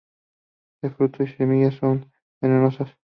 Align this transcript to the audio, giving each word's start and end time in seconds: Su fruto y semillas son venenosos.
Su 0.81 0.89
fruto 0.89 1.21
y 1.21 1.27
semillas 1.27 1.75
son 1.75 2.11
venenosos. 2.41 2.89